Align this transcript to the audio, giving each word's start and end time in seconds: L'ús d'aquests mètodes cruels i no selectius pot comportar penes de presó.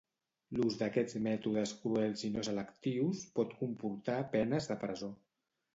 L'ús 0.59 0.77
d'aquests 0.79 1.17
mètodes 1.27 1.75
cruels 1.83 2.25
i 2.31 2.33
no 2.37 2.47
selectius 2.49 3.23
pot 3.39 3.55
comportar 3.63 4.19
penes 4.37 4.73
de 4.75 4.85
presó. 4.87 5.15